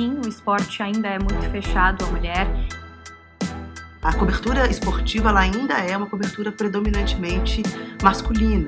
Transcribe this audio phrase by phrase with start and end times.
[0.00, 2.48] sim, o esporte ainda é muito fechado à mulher.
[4.02, 7.62] A cobertura esportiva ela ainda é uma cobertura predominantemente
[8.02, 8.66] masculina.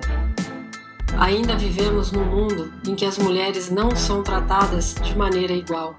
[1.18, 5.96] Ainda vivemos num mundo em que as mulheres não são tratadas de maneira igual.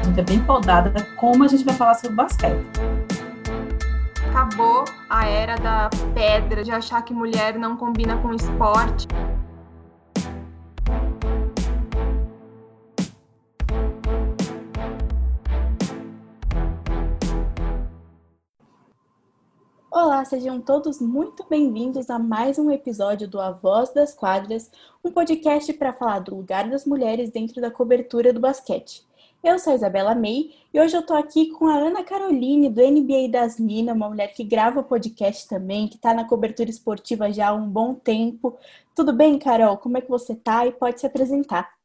[0.00, 2.64] A gente é bem podada como a gente vai falar sobre basquete.
[4.30, 9.06] Acabou a era da pedra, de achar que mulher não combina com esporte.
[20.16, 24.70] Olá, sejam todos muito bem-vindos a mais um episódio do A Voz das Quadras,
[25.04, 29.06] um podcast para falar do lugar das mulheres dentro da cobertura do basquete.
[29.44, 32.80] Eu sou a Isabela May e hoje eu estou aqui com a Ana Caroline, do
[32.80, 37.48] NBA das Minas, uma mulher que grava podcast também, que está na cobertura esportiva já
[37.48, 38.56] há um bom tempo.
[38.94, 39.76] Tudo bem, Carol?
[39.76, 40.66] Como é que você está?
[40.66, 41.75] E pode se apresentar.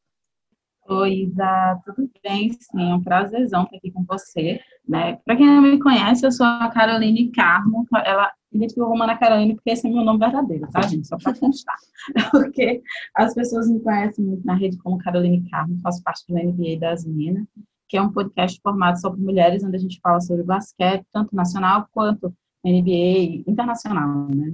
[0.91, 2.51] Oi, Isa, tudo bem?
[2.51, 4.59] Sim, é um prazerzão estar aqui com você.
[4.85, 5.15] Né?
[5.23, 7.87] Para quem não me conhece, eu sou a Caroline Carmo.
[8.03, 11.07] Ela identificou Romana Caroline porque esse é meu nome verdadeiro, tá, gente?
[11.07, 11.77] Só para constar.
[12.31, 12.83] porque
[13.15, 17.05] as pessoas me conhecem muito na rede como Caroline Carmo, faço parte do NBA das
[17.05, 17.47] Minas,
[17.87, 21.33] que é um podcast formado só por mulheres, onde a gente fala sobre basquete, tanto
[21.33, 24.53] nacional quanto NBA internacional, né?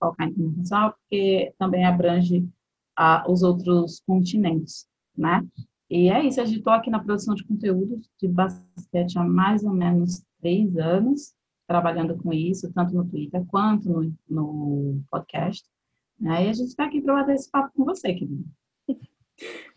[0.00, 2.48] Focar internacional, porque também abrange
[2.96, 4.88] ah, os outros continentes
[5.18, 5.46] né?
[5.90, 9.72] E é isso, eu estou aqui na produção de conteúdo de basquete há mais ou
[9.72, 11.34] menos três anos,
[11.66, 15.64] trabalhando com isso, tanto no Twitter quanto no, no podcast.
[16.20, 16.46] Né?
[16.46, 18.44] E a gente está aqui para bater esse papo com você, querida.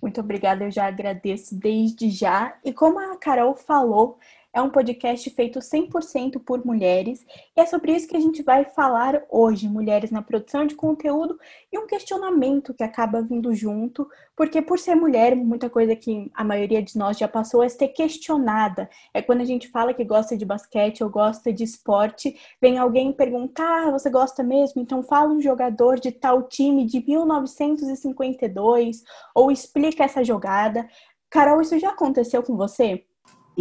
[0.02, 2.58] Muito obrigada, eu já agradeço desde já.
[2.66, 4.18] E como a Carol falou,
[4.54, 8.66] é um podcast feito 100% por mulheres e é sobre isso que a gente vai
[8.66, 11.40] falar hoje, mulheres na produção de conteúdo
[11.72, 16.44] e um questionamento que acaba vindo junto, porque por ser mulher, muita coisa que a
[16.44, 18.90] maioria de nós já passou é ser questionada.
[19.14, 23.14] É quando a gente fala que gosta de basquete ou gosta de esporte, vem alguém
[23.14, 24.82] perguntar, ah, você gosta mesmo?
[24.82, 29.04] Então fala um jogador de tal time de 1952
[29.34, 30.88] ou explica essa jogada.
[31.30, 33.06] Carol, isso já aconteceu com você?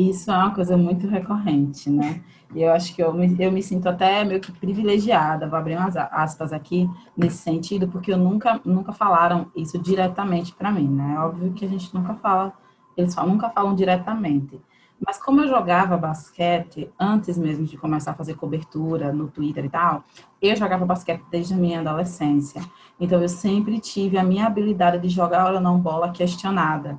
[0.08, 2.22] Isso é uma coisa muito recorrente, né?
[2.54, 5.76] E eu acho que eu me, eu me sinto até meio que privilegiada, vou abrir
[5.76, 11.18] umas aspas aqui nesse sentido, porque eu nunca, nunca falaram isso diretamente para mim, né?
[11.20, 12.54] Óbvio que a gente nunca fala,
[12.96, 14.58] eles falam, nunca falam diretamente.
[15.06, 19.68] Mas como eu jogava basquete antes mesmo de começar a fazer cobertura no Twitter e
[19.68, 20.02] tal,
[20.40, 22.62] eu jogava basquete desde a minha adolescência.
[22.98, 26.98] Então eu sempre tive a minha habilidade de jogar ou não bola questionada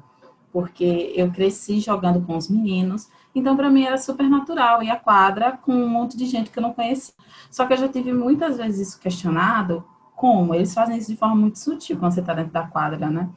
[0.52, 4.96] porque eu cresci jogando com os meninos, então para mim era super natural ir à
[4.96, 7.14] quadra com um monte de gente que eu não conhecia.
[7.50, 9.84] Só que eu já tive muitas vezes isso questionado,
[10.16, 13.30] como eles fazem isso de forma muito sutil quando você está dentro da quadra, né?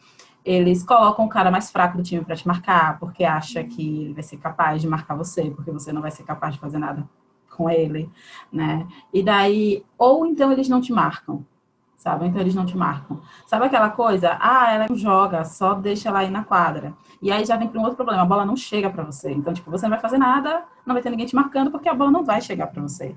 [0.44, 4.12] Eles colocam o cara mais fraco do time para te marcar, porque acha que ele
[4.12, 7.08] vai ser capaz de marcar você, porque você não vai ser capaz de fazer nada
[7.56, 8.10] com ele,
[8.52, 8.86] né?
[9.12, 11.46] E daí, ou então eles não te marcam,
[11.96, 12.26] sabe?
[12.26, 13.20] Então eles não te marcam.
[13.46, 14.36] Sabe aquela coisa?
[14.40, 16.92] Ah, ela não joga, só deixa ela aí na quadra.
[17.20, 19.32] E aí já vem para um outro problema, a bola não chega para você.
[19.32, 21.94] Então, tipo, você não vai fazer nada, não vai ter ninguém te marcando, porque a
[21.94, 23.14] bola não vai chegar para você.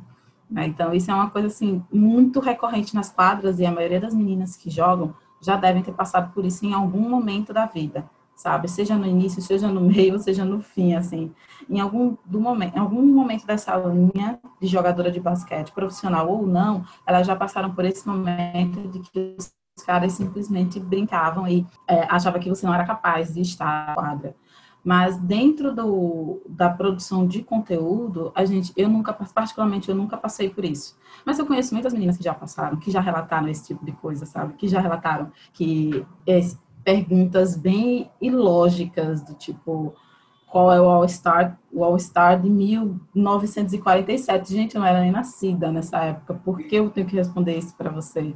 [0.50, 0.66] Né?
[0.66, 4.56] Então, isso é uma coisa, assim, muito recorrente nas quadras, e a maioria das meninas
[4.56, 8.06] que jogam já devem ter passado por isso em algum momento da vida
[8.38, 8.70] sabe?
[8.70, 11.34] Seja no início, seja no meio, seja no fim, assim.
[11.70, 16.46] Em algum, do momento, em algum momento dessa linha de jogadora de basquete, profissional ou
[16.46, 22.04] não, elas já passaram por esse momento de que os caras simplesmente brincavam e é,
[22.10, 24.36] achavam que você não era capaz de estar na quadra.
[24.84, 30.50] Mas dentro do, da produção de conteúdo, a gente, eu nunca, particularmente, eu nunca passei
[30.50, 30.98] por isso.
[31.26, 34.26] Mas eu conheço muitas meninas que já passaram, que já relataram esse tipo de coisa,
[34.26, 34.54] sabe?
[34.54, 39.94] Que já relataram que esse, perguntas bem ilógicas, do tipo,
[40.50, 44.54] qual é o All-Star, o All-Star de 1947.
[44.54, 47.76] Gente, eu não era nem nascida nessa época, por que eu tenho que responder isso
[47.76, 48.34] para você?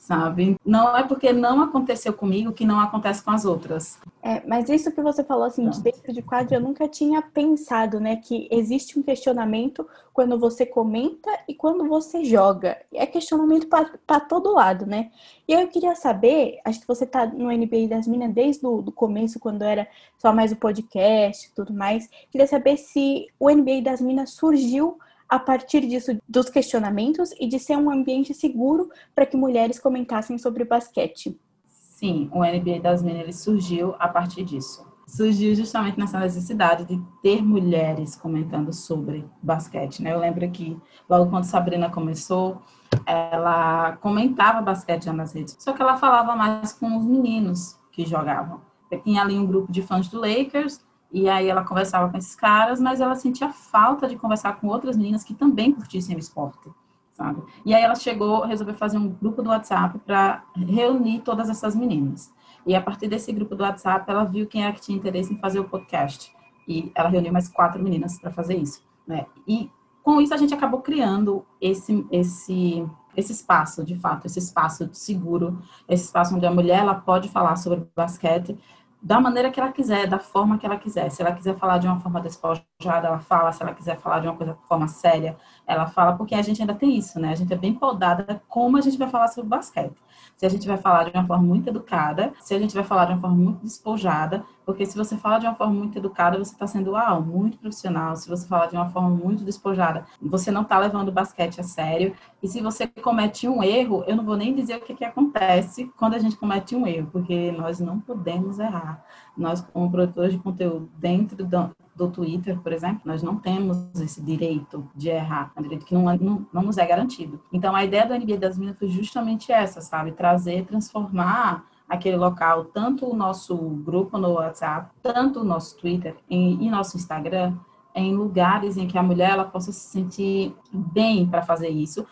[0.00, 0.56] Sabe?
[0.64, 3.98] Não é porque não aconteceu comigo que não acontece com as outras.
[4.22, 8.00] É, mas isso que você falou assim, de dentro de quadro, eu nunca tinha pensado,
[8.00, 12.78] né, que existe um questionamento quando você comenta e quando você joga.
[12.94, 15.10] É questionamento para todo lado, né?
[15.46, 18.90] E eu queria saber, acho que você tá no NBA das Minas desde o do
[18.90, 19.86] começo, quando era
[20.16, 22.08] só mais o podcast e tudo mais.
[22.30, 24.98] Queria saber se o NBA das Minas surgiu
[25.30, 30.36] a partir disso dos questionamentos e de ser um ambiente seguro para que mulheres comentassem
[30.36, 31.38] sobre basquete.
[31.68, 34.84] Sim, o NBA das Meninas surgiu a partir disso.
[35.06, 40.12] Surgiu justamente nessa necessidade de ter mulheres comentando sobre basquete, né?
[40.12, 40.76] Eu lembro que
[41.08, 42.62] logo quando Sabrina começou,
[43.06, 48.04] ela comentava basquete já nas redes, só que ela falava mais com os meninos que
[48.04, 48.60] jogavam.
[49.04, 50.80] Tinha ali um grupo de fãs do Lakers
[51.12, 54.96] E aí ela conversava com esses caras, mas ela sentia falta de conversar com outras
[54.96, 56.70] meninas que também curtissem o esporte,
[57.12, 57.42] sabe?
[57.64, 62.32] E aí ela chegou, resolveu fazer um grupo do WhatsApp para reunir todas essas meninas.
[62.64, 65.38] E a partir desse grupo do WhatsApp, ela viu quem é que tinha interesse em
[65.38, 66.32] fazer o podcast.
[66.68, 69.26] E ela reuniu mais quatro meninas para fazer isso, né?
[69.48, 69.70] E
[70.02, 72.86] com isso a gente acabou criando esse esse
[73.16, 75.58] esse espaço, de fato, esse espaço seguro,
[75.88, 78.56] esse espaço onde a mulher ela pode falar sobre basquete
[79.02, 81.10] da maneira que ela quiser, da forma que ela quiser.
[81.10, 83.52] Se ela quiser falar de uma forma despojada, ela fala.
[83.52, 85.36] Se ela quiser falar de uma coisa de forma séria,
[85.66, 87.30] ela fala, porque a gente ainda tem isso, né?
[87.30, 89.96] A gente é bem podada como a gente vai falar sobre basquete
[90.40, 93.04] se a gente vai falar de uma forma muito educada, se a gente vai falar
[93.04, 96.52] de uma forma muito despojada, porque se você fala de uma forma muito educada, você
[96.52, 98.16] está sendo uau, muito profissional.
[98.16, 101.62] Se você falar de uma forma muito despojada, você não está levando o basquete a
[101.62, 102.14] sério.
[102.42, 105.92] E se você comete um erro, eu não vou nem dizer o que, que acontece
[105.98, 109.04] quando a gente comete um erro, porque nós não podemos errar.
[109.36, 114.22] Nós, como produtores de conteúdo, dentro do, do Twitter, por exemplo, nós não temos esse
[114.22, 117.40] direito de errar, é um direito que não, não, não nos é garantido.
[117.52, 120.12] Então, a ideia do NBA das Minas foi justamente essa, sabe?
[120.12, 126.64] Trazer, transformar aquele local, tanto o nosso grupo no WhatsApp, tanto o nosso Twitter e,
[126.64, 127.54] e nosso Instagram,
[127.94, 132.06] em lugares em que a mulher ela possa se sentir bem para fazer isso.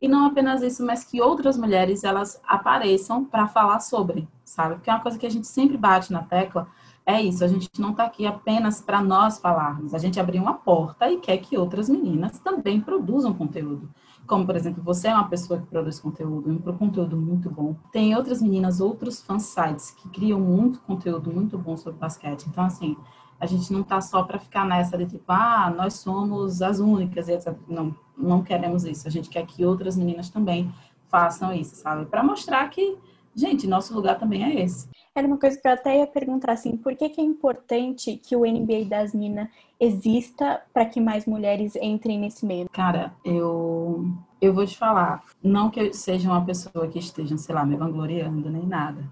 [0.00, 4.76] E não apenas isso, mas que outras mulheres elas apareçam para falar sobre, sabe?
[4.76, 6.68] Porque é uma coisa que a gente sempre bate na tecla,
[7.06, 10.54] é isso, a gente não está aqui apenas para nós falarmos, a gente abriu uma
[10.54, 13.90] porta e quer que outras meninas também produzam conteúdo.
[14.26, 17.76] Como, por exemplo, você é uma pessoa que produz conteúdo, um conteúdo muito bom.
[17.92, 22.46] Tem outras meninas, outros fansites que criam muito conteúdo muito bom sobre basquete.
[22.48, 22.96] Então, assim,
[23.38, 27.28] a gente não está só para ficar nessa de tipo, ah, nós somos as únicas,
[27.28, 27.54] etc.
[27.68, 29.06] Não, não queremos isso.
[29.06, 30.72] A gente quer que outras meninas também
[31.08, 32.06] façam isso, sabe?
[32.06, 32.96] Para mostrar que,
[33.34, 34.88] gente, nosso lugar também é esse.
[35.16, 38.34] Era uma coisa que eu até ia perguntar assim, por que, que é importante que
[38.34, 42.68] o NBA das Minas exista para que mais mulheres entrem nesse meio?
[42.72, 44.04] Cara, eu
[44.40, 47.76] eu vou te falar, não que eu seja uma pessoa que esteja, sei lá, me
[47.76, 49.04] vangloriando nem nada,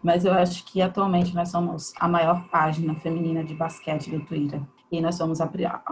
[0.00, 4.62] mas eu acho que atualmente nós somos a maior página feminina de basquete do Twitter
[4.90, 5.50] e nós somos a,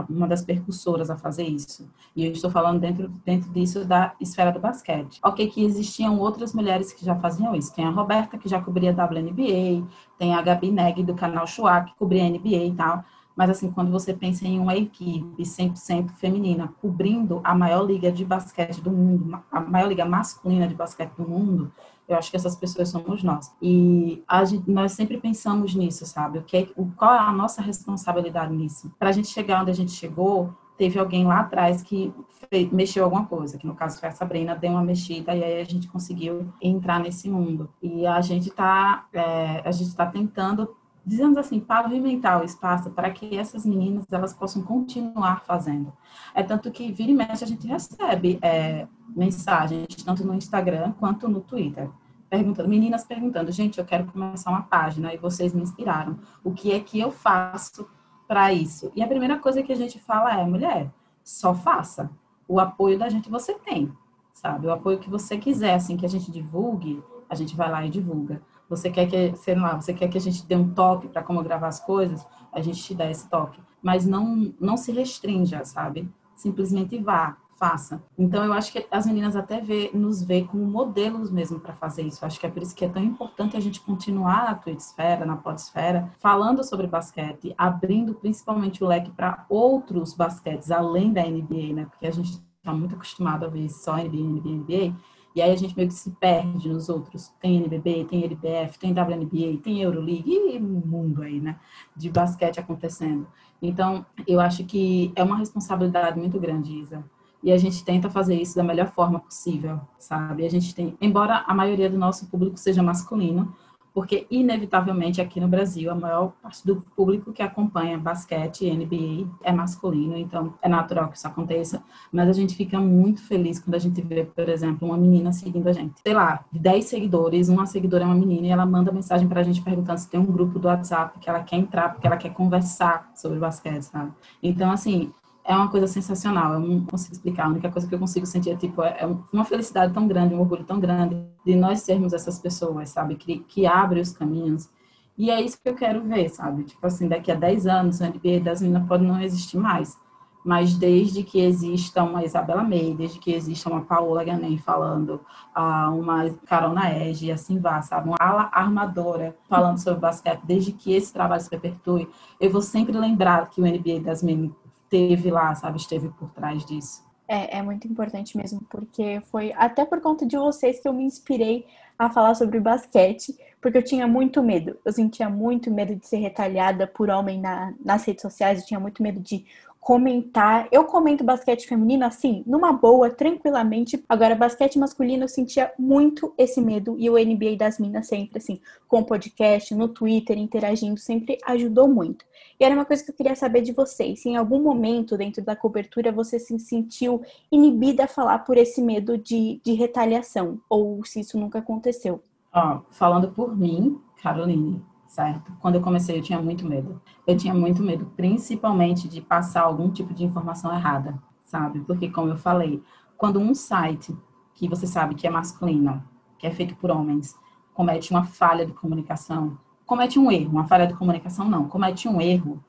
[0.09, 1.89] uma das percursoras a fazer isso.
[2.17, 5.21] E eu estou falando dentro, dentro disso da esfera do basquete.
[5.23, 7.75] Ok, que existiam outras mulheres que já faziam isso.
[7.75, 9.87] Tem a Roberta, que já cobria WNBA,
[10.19, 13.05] tem a Gabi Neg, do canal Chua, que cobria NBA e tal.
[13.39, 18.25] Mas, assim, quando você pensa em uma equipe 100% feminina, cobrindo a maior liga de
[18.25, 21.73] basquete do mundo, a maior liga masculina de basquete do mundo,
[22.09, 23.55] eu acho que essas pessoas somos nós.
[23.63, 26.41] E gente, nós sempre pensamos nisso, sabe?
[26.41, 28.93] O que, é, o, qual é a nossa responsabilidade nisso?
[28.99, 32.13] Para a gente chegar onde a gente chegou, teve alguém lá atrás que
[32.51, 35.61] fez, mexeu alguma coisa, que no caso foi a Sabrina, deu uma mexida e aí
[35.61, 37.69] a gente conseguiu entrar nesse mundo.
[37.81, 40.77] E a gente está é, a gente está tentando
[41.09, 45.91] dizemos assim, pavimentar o espaço para que essas meninas elas possam continuar fazendo.
[46.35, 51.27] É tanto que vira e mexe a gente recebe é, mensagens, tanto no Instagram quanto
[51.27, 51.89] no Twitter,
[52.29, 56.19] perguntando, meninas perguntando, gente, eu quero começar uma página e vocês me inspiraram.
[56.45, 57.89] O que é que eu faço
[58.27, 58.93] para isso?
[58.95, 60.93] E a primeira coisa que a gente fala é, mulher,
[61.25, 62.11] só faça.
[62.47, 63.91] O apoio da gente você tem,
[64.35, 64.67] sabe?
[64.67, 67.91] O apoio que você quiser, assim, que a gente divulgue, a gente vai lá e
[67.91, 68.43] divulga.
[68.69, 71.43] Você quer que, sei lá, você quer que a gente dê um toque para como
[71.43, 73.61] gravar as coisas, a gente te dá esse toque.
[73.83, 76.09] Mas não, não se restrinja, sabe?
[76.37, 78.03] Simplesmente vá, faça.
[78.17, 82.03] Então eu acho que as meninas até vê, nos vê como modelos mesmo para fazer
[82.03, 82.25] isso.
[82.25, 85.27] Eu acho que é por isso que é tão importante a gente continuar na Twitchsfera,
[85.27, 91.75] na Podsfera, falando sobre basquete, abrindo principalmente o leque para outros basquetes além da NBA,
[91.75, 91.87] né?
[91.87, 94.95] Porque a gente está muito acostumado a ver só NBA, NBA, NBA.
[95.39, 97.33] E aí a gente meio que se perde nos outros.
[97.41, 101.61] Tem NBB, tem LBF, tem WNBA, tem Euroleague e mundo aí, né?
[101.97, 103.25] De basquete acontecendo.
[103.63, 107.05] Então, eu acho que é uma responsabilidade muito grande, Isa.
[107.41, 110.45] E a gente tenta fazer isso da melhor forma possível, sabe?
[110.45, 113.55] A gente tem, embora a maioria do nosso público seja masculino,
[113.99, 119.51] porque inevitavelmente aqui no Brasil a maior parte do público que acompanha basquete NBA é
[119.51, 123.79] masculino, então é natural que isso aconteça, mas a gente fica muito feliz quando a
[123.81, 125.95] gente vê, por exemplo, uma menina seguindo a gente.
[126.01, 129.61] Sei lá, 10 seguidores, uma seguidora é uma menina e ela manda mensagem pra gente
[129.61, 133.11] perguntando se tem um grupo do WhatsApp que ela quer entrar porque ela quer conversar
[133.17, 134.13] sobre basquete, sabe?
[134.41, 135.13] Então, assim,
[135.49, 136.53] é uma coisa sensacional.
[136.53, 137.47] Eu não consigo explicar.
[137.47, 140.35] A única coisa que eu consigo sentir é tipo é, é uma felicidade tão grande,
[140.35, 144.69] um orgulho tão grande de nós sermos essas pessoas, sabe, que que abre os caminhos.
[145.17, 146.65] E é isso que eu quero ver, sabe?
[146.65, 149.99] Tipo assim, daqui a 10 anos, a NBA das meninas pode não existir mais,
[150.45, 155.21] mas desde que exista uma Isabela May, desde que exista uma Paola Ganem falando,
[155.57, 158.09] uh, uma Carol Naege, e assim vá, sabe?
[158.09, 162.97] Uma ala armadora falando sobre basquete, desde que esse trabalho se perpetue, eu vou sempre
[162.97, 165.79] lembrar que o NBA das Meninas teve lá, sabe?
[165.79, 167.07] Esteve por trás disso.
[167.27, 171.05] É, é muito importante mesmo, porque foi até por conta de vocês que eu me
[171.05, 171.67] inspirei
[171.99, 174.79] a falar sobre basquete, porque eu tinha muito medo.
[174.85, 178.81] Eu sentia muito medo de ser retalhada por homem na, nas redes sociais, eu tinha
[178.81, 179.45] muito medo de
[179.81, 180.69] comentar.
[180.71, 184.05] Eu comento basquete feminino assim, numa boa, tranquilamente.
[184.09, 186.97] Agora, basquete masculino, eu sentia muito esse medo.
[186.99, 191.89] E o NBA das Minas sempre, assim, com o podcast, no Twitter, interagindo, sempre ajudou
[191.89, 192.25] muito.
[192.61, 194.21] E era uma coisa que eu queria saber de vocês.
[194.21, 198.83] Se em algum momento dentro da cobertura você se sentiu inibida a falar por esse
[198.83, 202.23] medo de, de retaliação, ou se isso nunca aconteceu.
[202.53, 204.83] Ó, falando por mim, Caroline,
[205.19, 205.53] certo?
[205.61, 207.03] Quando eu comecei, eu tinha muito medo.
[207.27, 211.81] Eu tinha muito medo, principalmente de passar algum tipo de informação errada, sabe?
[211.81, 212.81] Porque, como eu falei,
[213.17, 214.17] quando um site
[214.55, 216.05] que você sabe que é masculino,
[216.39, 217.37] que é feito por homens,
[217.75, 222.21] comete uma falha de comunicação, comete um erro, uma falha de comunicação não, comete um
[222.21, 222.63] erro,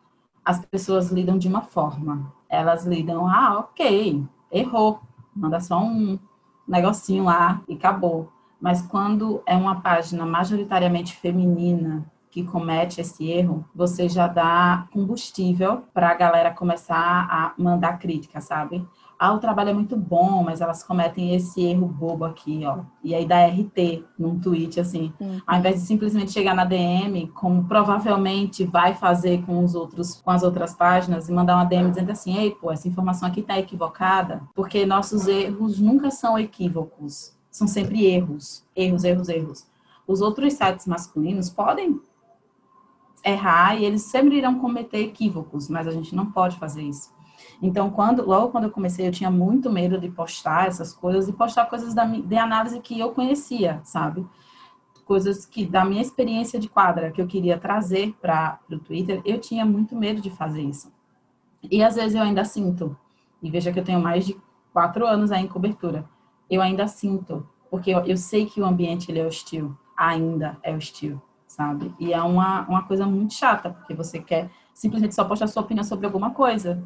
[0.43, 2.33] as pessoas lidam de uma forma.
[2.49, 4.99] Elas lidam, ah, ok, errou,
[5.35, 6.17] manda só um
[6.67, 8.31] negocinho lá e acabou.
[8.59, 15.83] Mas quando é uma página majoritariamente feminina, que comete esse erro, você já dá combustível
[15.93, 18.87] para a galera começar a mandar crítica, sabe?
[19.21, 22.83] Ah, o trabalho é muito bom, mas elas cometem esse erro bobo aqui, ó.
[23.03, 25.11] E aí dá RT num tweet, assim.
[25.19, 25.41] Uhum.
[25.45, 30.31] Ao invés de simplesmente chegar na DM, como provavelmente vai fazer com os outros, com
[30.31, 33.59] as outras páginas, e mandar uma DM dizendo assim, ei, pô, essa informação aqui tá
[33.59, 37.37] equivocada, porque nossos erros nunca são equívocos.
[37.51, 38.63] São sempre erros.
[38.73, 39.67] Erros, erros, erros.
[40.07, 41.99] Os outros sites masculinos podem
[43.23, 47.13] errar e eles sempre irão cometer equívocos, mas a gente não pode fazer isso.
[47.61, 51.33] Então, quando, logo quando eu comecei, eu tinha muito medo de postar essas coisas e
[51.33, 54.25] postar coisas da, de análise que eu conhecia, sabe?
[55.05, 59.39] Coisas que, da minha experiência de quadra, que eu queria trazer para o Twitter, eu
[59.39, 60.91] tinha muito medo de fazer isso.
[61.69, 62.97] E às vezes eu ainda sinto,
[63.41, 64.37] e veja que eu tenho mais de
[64.71, 66.07] quatro anos aí em cobertura,
[66.49, 70.73] eu ainda sinto, porque eu, eu sei que o ambiente ele é hostil, ainda é
[70.73, 71.93] hostil sabe?
[71.99, 75.83] E é uma, uma coisa muito chata, porque você quer simplesmente só postar sua opinião
[75.83, 76.81] sobre alguma coisa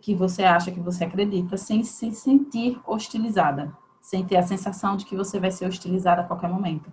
[0.00, 5.04] que você acha que você acredita, sem se sentir hostilizada, sem ter a sensação de
[5.04, 6.90] que você vai ser hostilizada a qualquer momento.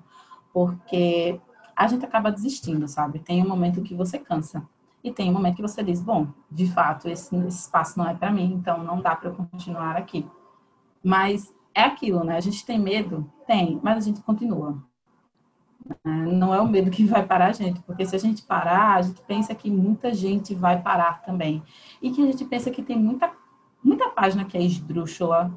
[0.51, 1.39] Porque
[1.73, 3.19] a gente acaba desistindo, sabe?
[3.19, 4.67] Tem um momento que você cansa.
[5.01, 8.13] E tem um momento que você diz, bom, de fato, esse, esse espaço não é
[8.13, 10.27] para mim, então não dá para eu continuar aqui.
[11.01, 12.35] Mas é aquilo, né?
[12.35, 13.31] A gente tem medo?
[13.45, 14.77] Tem, mas a gente continua.
[16.03, 19.01] Não é o medo que vai parar a gente, porque se a gente parar, a
[19.01, 21.63] gente pensa que muita gente vai parar também.
[22.01, 23.31] E que a gente pensa que tem muita,
[23.83, 25.51] muita página que é esdrúxula.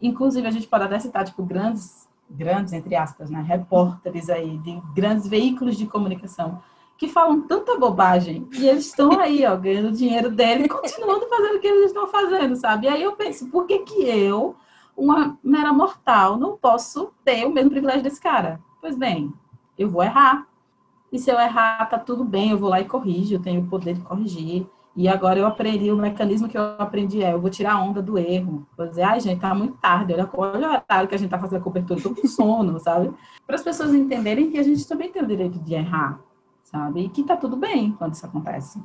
[0.00, 4.80] Inclusive, a gente pode até citar, tipo, grandes, grandes, entre aspas, né, repórteres aí, de
[4.94, 6.62] grandes veículos de comunicação,
[6.96, 11.60] que falam tanta bobagem, e eles estão aí, ó, ganhando dinheiro dele, continuando fazendo o
[11.60, 12.86] que eles estão fazendo, sabe?
[12.86, 14.54] E aí eu penso, por que que eu,
[14.96, 18.60] uma mera mortal, não posso ter o mesmo privilégio desse cara?
[18.80, 19.32] Pois bem,
[19.82, 20.46] eu vou errar.
[21.10, 23.66] E se eu errar, tá tudo bem, eu vou lá e corrijo, eu tenho o
[23.66, 24.66] poder de corrigir.
[24.94, 28.02] E agora eu aprendi, o mecanismo que eu aprendi é, eu vou tirar a onda
[28.02, 28.66] do erro.
[28.76, 31.38] Vou dizer, ai, gente, tá muito tarde, olha, olha o horário que a gente tá
[31.38, 33.10] fazendo a cobertura, tô com sono, sabe?
[33.46, 36.20] Para as pessoas entenderem que a gente também tem o direito de errar,
[36.62, 37.04] sabe?
[37.04, 38.80] E que tá tudo bem quando isso acontece.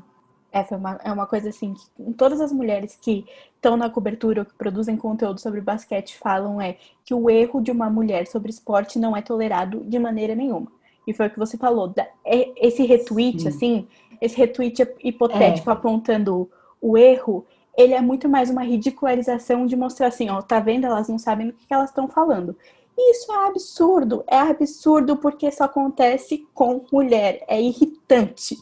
[0.52, 3.26] Essa é uma, é uma coisa assim que todas as mulheres que
[3.56, 7.72] estão na cobertura ou que produzem conteúdo sobre basquete falam é que o erro de
[7.72, 10.72] uma mulher sobre esporte não é tolerado de maneira nenhuma.
[11.06, 11.94] E foi o que você falou.
[12.26, 13.48] É, esse retweet, Sim.
[13.48, 13.88] assim,
[14.22, 15.74] esse retweet hipotético é.
[15.74, 16.50] apontando
[16.82, 17.46] o erro,
[17.78, 20.86] ele é muito mais uma ridicularização de mostrar assim, ó, tá vendo?
[20.86, 22.56] Elas não sabem do que elas estão falando.
[22.98, 28.58] Isso é absurdo, é absurdo porque isso acontece com mulher, é irritante.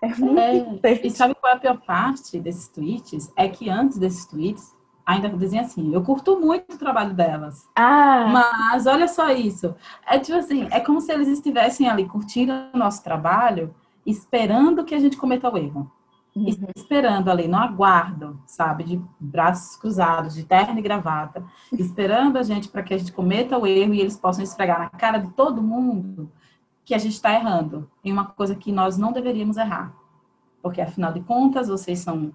[0.00, 1.06] É muito é, irritante.
[1.06, 3.30] E sabe qual é a pior parte desses tweets?
[3.36, 4.74] É que antes desses tweets,
[5.04, 7.68] ainda dizem assim, eu curto muito o trabalho delas.
[7.76, 8.26] Ah.
[8.32, 9.74] Mas olha só isso.
[10.06, 13.74] É tipo assim, é como se eles estivessem ali curtindo o nosso trabalho,
[14.06, 15.90] esperando que a gente cometa o erro.
[16.34, 16.46] Uhum.
[16.74, 22.68] Esperando ali, no aguardo, sabe, de braços cruzados, de terno e gravata, esperando a gente
[22.68, 25.62] para que a gente cometa o erro e eles possam esfregar na cara de todo
[25.62, 26.30] mundo
[26.84, 29.94] que a gente está errando em uma coisa que nós não deveríamos errar.
[30.60, 32.34] Porque, afinal de contas, vocês são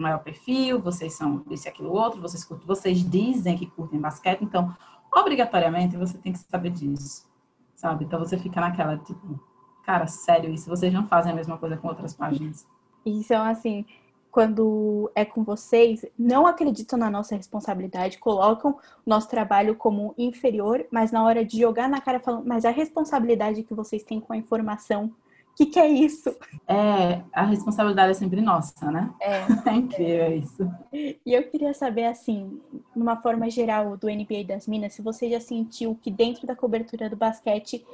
[0.00, 4.74] maior perfil, vocês são isso aquilo outro, vocês curtem, vocês dizem que curtem basquete, então,
[5.14, 7.28] obrigatoriamente, você tem que saber disso,
[7.74, 8.04] sabe?
[8.04, 9.40] Então, você fica naquela, tipo,
[9.84, 12.66] cara, sério isso, vocês não fazem a mesma coisa com outras páginas.
[13.04, 13.84] Então, assim,
[14.30, 18.76] quando é com vocês, não acreditam na nossa responsabilidade, colocam o
[19.08, 23.62] nosso trabalho como inferior, mas na hora de jogar na cara falam, mas a responsabilidade
[23.62, 25.12] que vocês têm com a informação,
[25.58, 26.30] que, que é isso?
[26.68, 29.12] É, a responsabilidade é sempre nossa, né?
[29.20, 29.38] É.
[29.68, 30.70] É incrível isso.
[30.92, 32.60] E eu queria saber, assim,
[32.94, 37.10] numa forma geral do NBA das Minas, se você já sentiu que dentro da cobertura
[37.10, 37.84] do basquete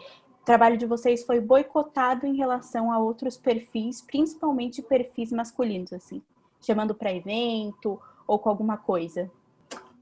[0.42, 6.20] o trabalho de vocês foi boicotado em relação a outros perfis, principalmente perfis masculinos, assim,
[6.60, 9.30] chamando para evento ou com alguma coisa.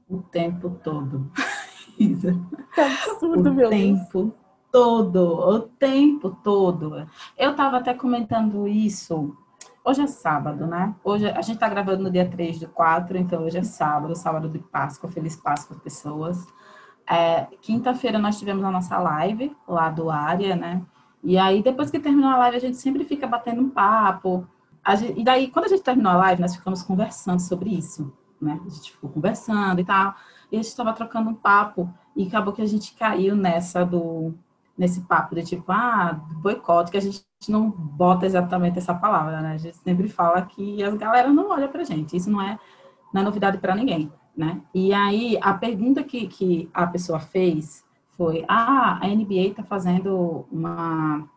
[0.09, 1.31] O tempo todo.
[1.95, 4.33] Que absurdo, o meu Deus.
[4.73, 7.07] Todo, o tempo todo.
[7.37, 9.37] Eu tava até comentando isso.
[9.85, 10.95] Hoje é sábado, né?
[11.03, 14.49] Hoje a gente tá gravando no dia 3 de 4, então hoje é sábado, sábado
[14.49, 16.47] de Páscoa, feliz Páscoa pessoas.
[17.07, 20.81] É, Quinta-feira nós tivemos a nossa live lá do área, né?
[21.23, 24.47] E aí, depois que terminou a live, a gente sempre fica batendo um papo.
[24.97, 28.11] Gente- e daí, quando a gente terminou a live, nós ficamos conversando sobre isso,
[28.41, 28.59] né?
[28.65, 30.15] A gente ficou conversando e tal.
[30.51, 31.93] E a gente estava trocando um papo.
[32.15, 34.33] E acabou que a gente caiu nessa do...
[34.77, 39.53] Nesse papo de tipo, ah, boicote, que a gente não bota exatamente essa palavra, né?
[39.53, 42.17] A gente sempre fala que as galera não olham pra gente.
[42.17, 42.57] Isso não é,
[43.13, 44.61] não é novidade para ninguém né?
[44.73, 47.85] E aí, a pergunta que, que a pessoa fez
[48.17, 51.27] foi, ah, a NBA está fazendo uma,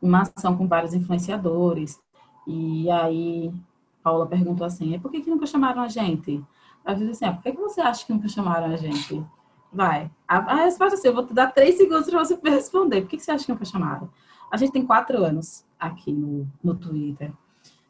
[0.00, 2.00] uma ação com vários influenciadores,
[2.46, 3.52] e aí
[4.02, 6.42] Paula perguntou assim, e por que, que nunca chamaram a gente?
[6.84, 9.24] Aí eu disse assim, ah, por que, que você acha que nunca chamaram a gente?
[9.72, 10.10] Vai.
[10.26, 13.02] A, a resposta é assim, eu vou te dar três segundos para você responder.
[13.02, 14.08] Por que, que você acha que nunca chamaram?
[14.50, 17.32] A gente tem quatro anos aqui no, no Twitter.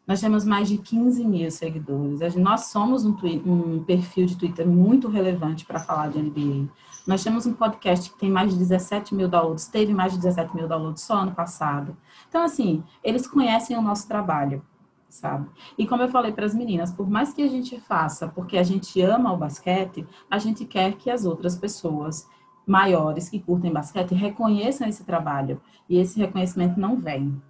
[0.06, 2.35] Nós temos mais de 15 mil seguidores.
[2.35, 6.66] Nós somos um, um perfil de Twitter muito relevante para falar de NBA.
[7.06, 10.54] Nós temos um podcast que tem mais de 17 mil downloads, teve mais de 17
[10.56, 11.97] mil downloads só ano passado.
[12.28, 14.62] Então, assim, eles conhecem o nosso trabalho,
[15.08, 15.48] sabe?
[15.76, 18.62] E como eu falei para as meninas, por mais que a gente faça, porque a
[18.62, 22.28] gente ama o basquete, a gente quer que as outras pessoas
[22.66, 25.60] maiores que curtem basquete reconheçam esse trabalho.
[25.88, 27.40] E esse reconhecimento não vem.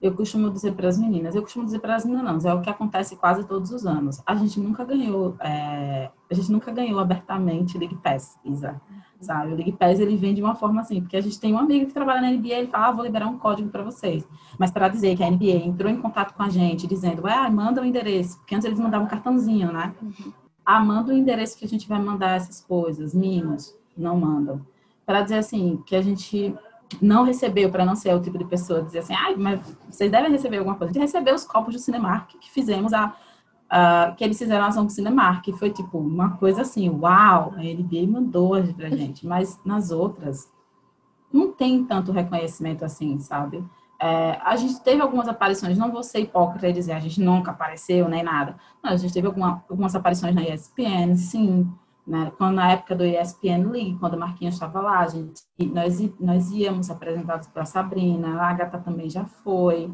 [0.00, 2.60] Eu costumo dizer para as meninas, eu costumo dizer para as meninas, não, é o
[2.60, 4.22] que acontece quase todos os anos.
[4.26, 8.80] A gente nunca ganhou, é, a gente nunca ganhou abertamente League Pass, Isa,
[9.20, 9.52] sabe?
[9.52, 11.86] O League Pass ele vem de uma forma assim, porque a gente tem um amigo
[11.86, 14.26] que trabalha na NBA, ele fala, ah, vou liberar um código para vocês.
[14.58, 17.80] Mas para dizer que a NBA entrou em contato com a gente, dizendo, ah, manda
[17.80, 19.94] o endereço, porque antes eles mandavam um cartãozinho, né?
[20.64, 24.60] Ah, manda o endereço que a gente vai mandar essas coisas, mimos, não mandam.
[25.04, 26.52] Para dizer assim, que a gente
[27.00, 30.30] não recebeu, para não ser o tipo de pessoa dizer assim, ai, mas vocês devem
[30.30, 30.90] receber alguma coisa.
[30.90, 33.16] A gente recebeu os copos do Cinemark que fizemos a,
[33.76, 37.52] a- que eles fizeram a ação com o que foi tipo uma coisa assim, uau,
[37.56, 40.50] a NBA mandou pra gente, mas nas outras
[41.32, 43.62] não tem tanto reconhecimento assim, sabe?
[44.00, 47.50] É, a gente teve algumas aparições, não vou ser hipócrita e dizer a gente nunca
[47.50, 48.56] apareceu nem nada.
[48.82, 51.66] Não, a gente teve alguma- algumas aparições na ESPN, sim,
[52.06, 52.30] né?
[52.38, 56.50] Quando, na época do ESPN League, quando o Marquinhos estava lá, a gente, nós, nós
[56.50, 59.90] íamos apresentados para a Sabrina, a Agatha também já foi,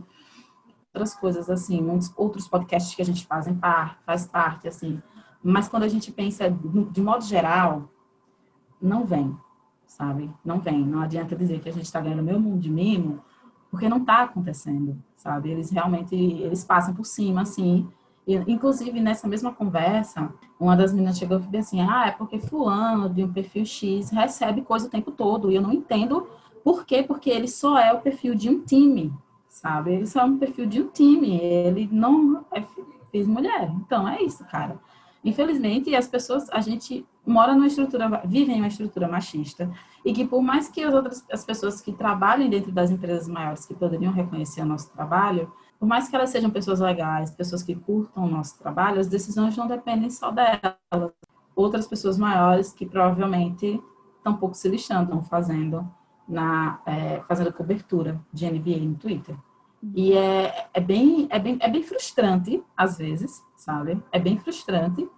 [0.92, 5.00] outras coisas assim, muitos outros podcasts que a gente par, faz parte, assim.
[5.42, 7.88] Mas quando a gente pensa de modo geral,
[8.80, 9.34] não vem,
[9.86, 10.30] sabe?
[10.44, 10.84] Não vem.
[10.84, 13.20] Não adianta dizer que a gente está ganhando meu mundo de mimo,
[13.70, 15.50] porque não está acontecendo, sabe?
[15.50, 17.88] Eles realmente, eles passam por cima, assim.
[18.26, 22.38] E, inclusive, nessa mesma conversa, uma das meninas chegou e falou assim, ah, é porque
[22.38, 26.28] fulano de um perfil X recebe coisa o tempo todo, e eu não entendo
[26.62, 29.12] por quê, porque ele só é o perfil de um time,
[29.52, 29.92] sabe?
[29.92, 32.64] Ele só é um perfil de um time, ele não é
[33.12, 33.70] fiz mulher.
[33.76, 34.80] Então, é isso, cara.
[35.22, 39.70] Infelizmente, as pessoas, a gente mora numa estrutura, vive em uma estrutura machista,
[40.04, 43.64] e que por mais que as outras as pessoas que trabalhem dentro das empresas maiores
[43.64, 47.76] que poderiam reconhecer o nosso trabalho, por mais que elas sejam pessoas legais, pessoas que
[47.76, 51.12] curtam o nosso trabalho, as decisões não dependem só delas.
[51.54, 53.80] Outras pessoas maiores que provavelmente
[54.16, 55.86] estão pouco se lixando, estão fazendo
[56.28, 59.36] na é, fazendo cobertura de NBA no Twitter.
[59.94, 64.00] E é, é, bem, é, bem, é bem frustrante, às vezes, sabe?
[64.12, 65.08] É bem frustrante,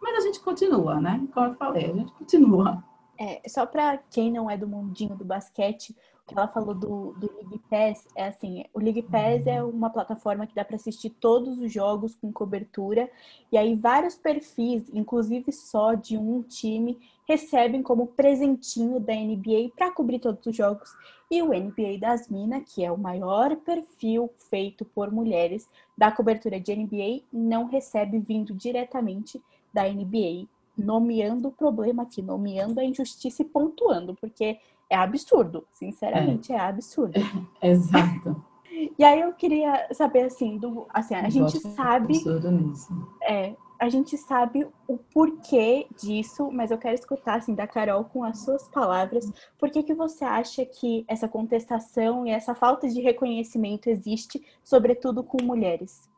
[0.00, 1.26] mas a gente continua, né?
[1.32, 2.82] Como eu falei, a gente continua.
[3.18, 5.94] É, só para quem não é do mundinho do basquete,
[6.26, 10.46] que ela falou do, do League Pass é assim: o League Pass é uma plataforma
[10.46, 13.10] que dá para assistir todos os jogos com cobertura,
[13.52, 19.90] e aí vários perfis, inclusive só de um time, recebem como presentinho da NBA para
[19.90, 20.90] cobrir todos os jogos.
[21.30, 26.60] E o NBA das Minas, que é o maior perfil feito por mulheres da cobertura
[26.60, 33.42] de NBA, não recebe vindo diretamente da NBA nomeando o problema aqui, nomeando a injustiça
[33.42, 34.58] e pontuando, porque
[34.90, 37.20] é absurdo, sinceramente é, absurdo.
[37.62, 38.42] Exato.
[38.98, 43.08] E aí eu queria saber assim, do, assim, a gente Gosto sabe, absurdo nisso.
[43.22, 48.24] é, a gente sabe o porquê disso, mas eu quero escutar assim da Carol com
[48.24, 49.32] as suas palavras.
[49.58, 55.22] Por que que você acha que essa contestação e essa falta de reconhecimento existe, sobretudo
[55.22, 56.08] com mulheres?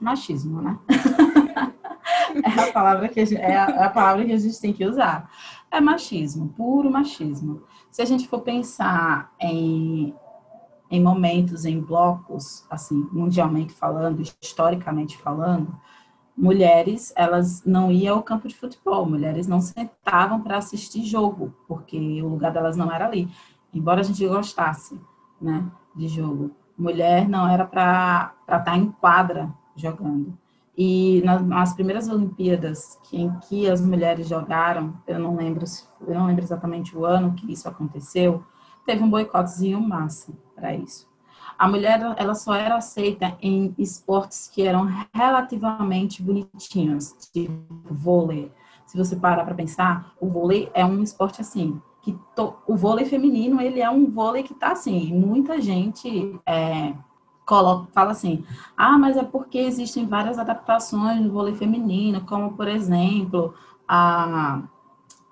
[0.00, 0.78] Machismo, né?
[2.44, 4.72] é, a palavra que a gente, é, a, é a palavra que a gente tem
[4.72, 5.30] que usar.
[5.76, 7.62] É machismo, puro machismo.
[7.90, 10.14] Se a gente for pensar em,
[10.90, 15.78] em momentos, em blocos, assim, mundialmente falando, historicamente falando,
[16.34, 22.22] mulheres, elas não iam ao campo de futebol, mulheres não sentavam para assistir jogo, porque
[22.22, 23.28] o lugar delas não era ali.
[23.70, 24.98] Embora a gente gostasse,
[25.38, 25.62] né,
[25.94, 26.52] de jogo.
[26.78, 30.38] Mulher não era para estar em quadra jogando.
[30.76, 35.64] E nas, nas primeiras Olimpíadas que, em que as mulheres jogaram, eu não lembro,
[36.06, 38.44] eu não lembro exatamente o ano que isso aconteceu,
[38.84, 41.08] teve um boicotezinho massa para isso.
[41.58, 47.52] A mulher ela só era aceita em esportes que eram relativamente bonitinhos, tipo
[47.84, 48.52] vôlei.
[48.84, 53.06] Se você parar para pensar, o vôlei é um esporte assim, que to, o vôlei
[53.06, 56.94] feminino ele é um vôlei que tá assim, muita gente é,
[57.46, 58.44] coloca, fala assim,
[58.76, 63.54] ah, mas é porque existem várias adaptações no vôlei feminino, como por exemplo
[63.88, 64.62] a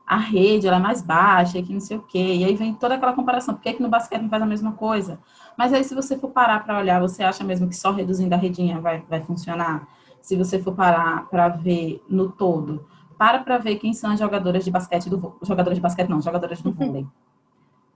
[0.06, 2.36] a rede ela é mais baixa, que não sei o quê.
[2.36, 3.54] E aí vem toda aquela comparação.
[3.54, 5.18] Por que, que no basquete não faz a mesma coisa?
[5.56, 8.36] Mas aí, se você for parar para olhar, você acha mesmo que só reduzindo a
[8.36, 9.88] redinha vai, vai funcionar?
[10.20, 14.64] Se você for parar para ver no todo, para para ver quem são as jogadoras
[14.64, 17.06] de basquete do jogadoras de basquete não, jogadoras do vôlei.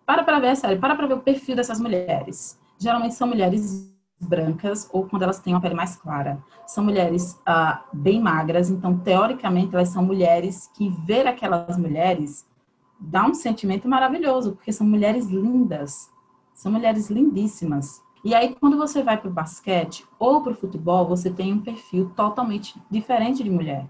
[0.06, 2.58] Para para ver, sério, para para ver o perfil dessas mulheres.
[2.78, 6.42] Geralmente são mulheres brancas ou quando elas têm uma pele mais clara.
[6.66, 12.46] São mulheres ah, bem magras, então, teoricamente, elas são mulheres que ver aquelas mulheres
[12.98, 16.10] dá um sentimento maravilhoso, porque são mulheres lindas,
[16.52, 18.02] são mulheres lindíssimas.
[18.24, 21.60] E aí, quando você vai para o basquete ou para o futebol, você tem um
[21.60, 23.86] perfil totalmente diferente de mulher.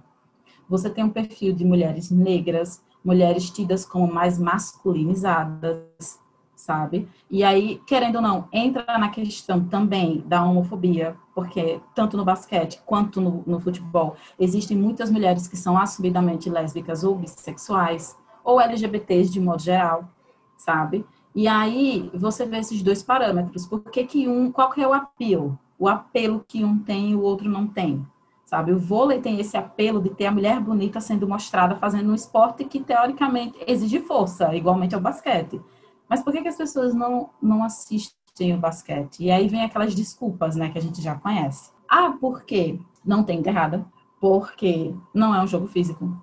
[0.69, 6.21] Você tem um perfil de mulheres negras, mulheres tidas como mais masculinizadas,
[6.59, 7.09] sabe?
[7.31, 12.83] E aí, querendo ou não, entra na questão também da homofobia, porque tanto no basquete
[12.85, 19.31] quanto no, no futebol existem muitas mulheres que são assumidamente lésbicas ou bissexuais, ou LGBTs
[19.31, 20.09] de modo geral,
[20.57, 21.07] sabe?
[21.33, 25.57] E aí você vê esses dois parâmetros, porque que um, qual que é o apelo?
[25.79, 28.05] O apelo que um tem e o outro não tem,
[28.45, 28.73] sabe?
[28.73, 32.65] O vôlei tem esse apelo de ter a mulher bonita sendo mostrada fazendo um esporte
[32.65, 35.61] que teoricamente exige força, igualmente ao basquete.
[36.09, 39.25] Mas por que, que as pessoas não, não assistem o basquete?
[39.25, 41.71] E aí vem aquelas desculpas, né, que a gente já conhece.
[41.89, 43.85] Ah, porque não tem enterrada,
[44.21, 46.17] porque não é um jogo físico,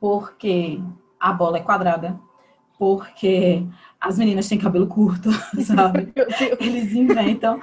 [0.00, 0.80] porque
[1.18, 2.18] a bola é quadrada,
[2.78, 3.66] porque
[4.00, 5.30] as meninas têm cabelo curto,
[5.64, 6.12] sabe?
[6.58, 7.60] Eles inventam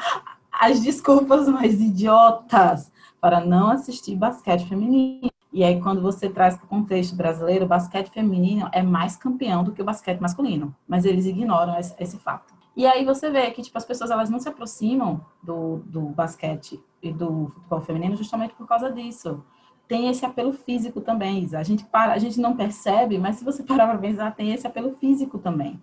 [0.51, 5.28] as desculpas mais idiotas para não assistir basquete feminino.
[5.51, 9.63] E aí, quando você traz para o contexto brasileiro, o basquete feminino é mais campeão
[9.63, 10.75] do que o basquete masculino.
[10.87, 12.53] Mas eles ignoram esse, esse fato.
[12.75, 16.81] E aí você vê que tipo, as pessoas elas não se aproximam do, do basquete
[17.01, 19.43] e do futebol feminino justamente por causa disso.
[19.87, 21.57] Tem esse apelo físico também, Isa.
[21.57, 24.67] A gente, para, a gente não percebe, mas se você parar para pensar, tem esse
[24.67, 25.81] apelo físico também.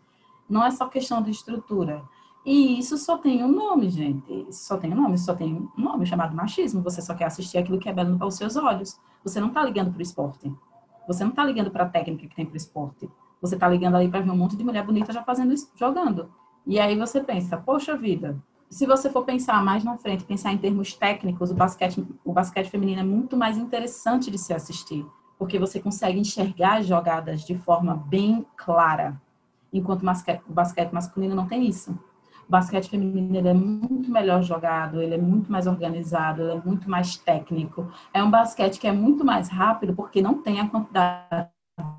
[0.49, 2.03] Não é só questão de estrutura.
[2.47, 4.47] E isso só tem um nome, gente.
[4.49, 6.81] Isso só tem um nome, só tem um nome chamado machismo.
[6.83, 9.01] Você só quer assistir aquilo que é belo aos seus olhos.
[9.25, 10.55] Você não está ligando para o esporte.
[11.09, 13.11] Você não está ligando para a técnica que tem para o esporte.
[13.43, 16.31] Você está ligando ali para ver um monte de mulher bonita já fazendo isso, jogando.
[16.65, 20.59] E aí você pensa, poxa vida, se você for pensar mais na frente, pensar em
[20.59, 25.05] termos técnicos, o basquete, o basquete feminino é muito mais interessante de se assistir,
[25.37, 29.21] porque você consegue enxergar as jogadas de forma bem clara,
[29.73, 31.97] enquanto o basquete masculino não tem isso.
[32.49, 36.63] O basquete feminino ele é muito melhor jogado, ele é muito mais organizado, ele é
[36.65, 37.91] muito mais técnico.
[38.15, 41.49] É um basquete que é muito mais rápido porque não tem a quantidade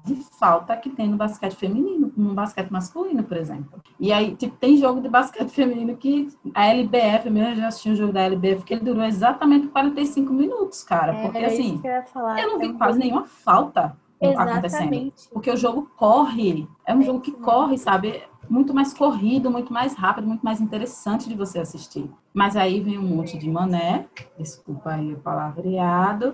[0.05, 3.81] de falta que tem no basquete feminino, no basquete masculino, por exemplo.
[3.99, 7.95] E aí, tipo, tem jogo de basquete feminino que a LBF, eu já assisti um
[7.95, 11.13] jogo da LBF, que ele durou exatamente 45 minutos, cara.
[11.13, 14.51] É, porque assim, eu, eu, não vi quase nenhuma falta Exatamente.
[14.51, 15.13] acontecendo.
[15.31, 18.23] Porque o jogo corre, é um jogo que corre, sabe?
[18.49, 22.09] Muito mais corrido, muito mais rápido, muito mais interessante de você assistir.
[22.33, 24.07] Mas aí vem um monte de mané,
[24.37, 26.33] desculpa aí o palavreado,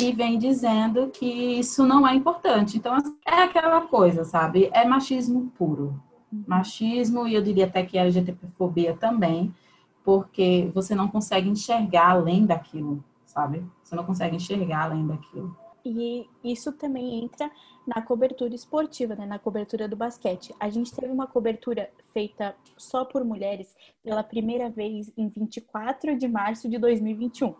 [0.00, 2.76] e vem dizendo que isso não é importante.
[2.76, 4.70] Então, é aquela coisa, sabe?
[4.72, 6.00] É machismo puro.
[6.46, 9.54] Machismo, e eu diria até que LGBTfobia também,
[10.02, 13.64] porque você não consegue enxergar além daquilo, sabe?
[13.82, 15.56] Você não consegue enxergar além daquilo.
[15.84, 17.50] E isso também entra
[17.86, 19.26] na cobertura esportiva, né?
[19.26, 20.54] na cobertura do basquete.
[20.60, 26.28] A gente teve uma cobertura feita só por mulheres pela primeira vez em 24 de
[26.28, 27.54] março de 2021.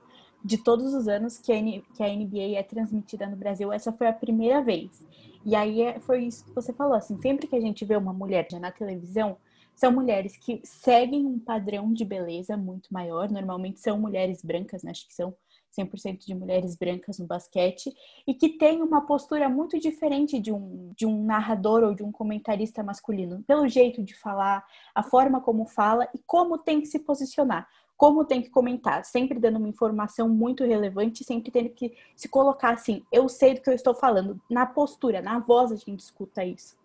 [0.44, 4.60] De todos os anos que a, NBA é transmitida no Brasil, essa foi a primeira
[4.60, 5.04] vez.
[5.44, 8.12] E aí é, foi isso que você falou, assim, sempre que a gente vê uma
[8.12, 9.36] mulher na televisão,
[9.74, 14.90] são mulheres que seguem um padrão de beleza muito maior, normalmente são mulheres brancas, né?
[14.90, 15.34] acho que são
[15.76, 17.94] 100% de mulheres brancas no basquete,
[18.26, 22.12] e que tem uma postura muito diferente de um, de um narrador ou de um
[22.12, 26.98] comentarista masculino, pelo jeito de falar, a forma como fala e como tem que se
[26.98, 32.28] posicionar, como tem que comentar, sempre dando uma informação muito relevante, sempre tendo que se
[32.28, 36.00] colocar assim, eu sei do que eu estou falando, na postura, na voz a gente
[36.00, 36.76] escuta isso.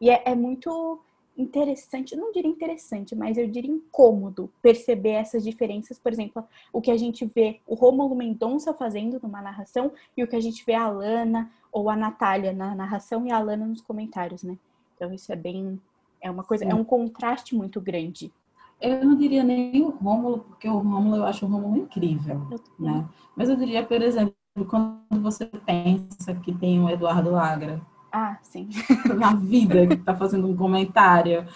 [0.00, 1.00] E é, é muito
[1.36, 6.90] interessante, não diria interessante, mas eu diria incômodo perceber essas diferenças, por exemplo, o que
[6.90, 10.74] a gente vê o Rômulo Mendonça fazendo numa narração e o que a gente vê
[10.74, 14.58] a Lana ou a Natália na narração e a Lana nos comentários, né?
[14.94, 15.78] Então isso é bem
[16.20, 16.70] é uma coisa, Sim.
[16.70, 18.32] é um contraste muito grande.
[18.80, 22.46] Eu não diria nem o Rômulo, porque o Rômulo eu acho o Rômulo incrível,
[22.78, 23.08] né?
[23.34, 24.34] Mas eu diria, por exemplo,
[24.68, 27.80] quando você pensa que tem o Eduardo Agra,
[28.12, 28.68] ah, sim.
[29.16, 31.46] Na vida que está fazendo um comentário.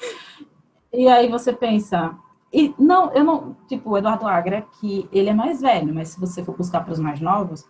[0.92, 2.16] E aí você pensa,
[2.52, 6.20] e não, eu não, tipo, o Eduardo Agra, que ele é mais velho, mas se
[6.20, 7.64] você for buscar para os mais novos,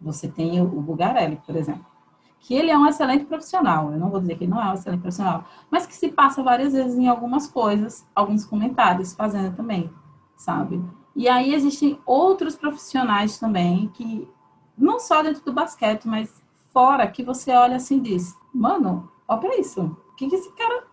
[0.00, 1.84] você tem o, o Bugarelli, por exemplo,
[2.40, 3.92] que ele é um excelente profissional.
[3.92, 6.42] Eu não vou dizer que ele não é um excelente profissional, mas que se passa
[6.42, 9.90] várias vezes em algumas coisas, alguns comentários fazendo também,
[10.36, 10.82] sabe?
[11.14, 14.28] E aí existem outros profissionais também que
[14.76, 16.41] não só dentro do basquete, mas
[16.72, 19.82] fora que você olha assim e diz, mano, olha pra isso.
[20.12, 20.84] O que, que esse cara.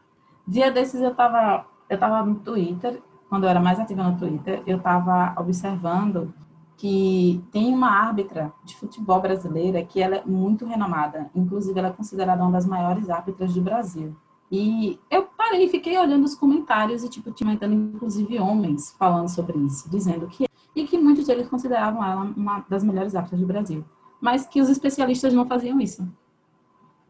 [0.47, 4.63] Dia desses eu tava, eu tava no Twitter, quando eu era mais ativa no Twitter,
[4.65, 6.33] eu tava observando
[6.75, 11.29] que tem uma árbitra de futebol brasileira que ela é muito renomada.
[11.35, 14.15] Inclusive, ela é considerada uma das maiores árbitras do Brasil.
[14.51, 19.89] E eu parei fiquei olhando os comentários e, tipo, tinha inclusive, homens falando sobre isso,
[19.89, 20.47] dizendo que...
[20.75, 23.83] E que muitos deles consideravam ela uma das melhores árbitras do Brasil
[24.19, 26.07] mas que os especialistas não faziam isso.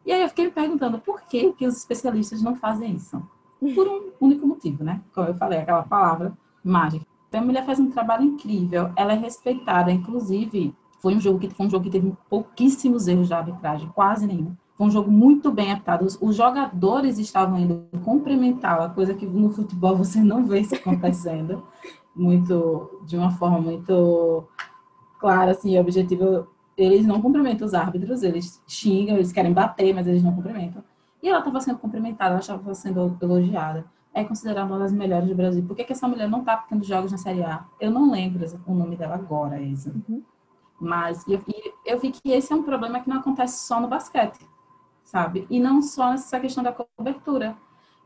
[0.05, 3.21] E aí eu fiquei me perguntando por que, que os especialistas não fazem isso?
[3.59, 5.01] Por um único motivo, né?
[5.13, 7.05] Como eu falei, aquela palavra mágica.
[7.31, 11.65] A mulher faz um trabalho incrível, ela é respeitada, inclusive foi um jogo que foi
[11.65, 14.55] um jogo que teve pouquíssimos erros de arbitragem, quase nenhum.
[14.77, 16.05] Foi um jogo muito bem aptado.
[16.05, 21.63] Os, os jogadores estavam indo cumprimentá-la, coisa que no futebol você não vê isso acontecendo,
[22.15, 24.47] muito de uma forma muito
[25.19, 26.47] clara, assim, objetiva
[26.79, 30.83] eles não cumprimentam os árbitros, eles xingam, eles querem bater, mas eles não cumprimentam.
[31.21, 33.85] E ela estava sendo cumprimentada, ela estava sendo elogiada.
[34.13, 35.63] É considerada uma das melhores do Brasil.
[35.63, 37.65] Por que, que essa mulher não está aplicando jogos na Série A?
[37.79, 39.93] Eu não lembro o nome dela agora, Isa.
[40.09, 40.23] Uhum.
[40.79, 41.41] Mas eu,
[41.85, 44.39] eu vi que esse é um problema que não acontece só no basquete,
[45.03, 45.45] sabe?
[45.49, 47.57] E não só nessa questão da cobertura.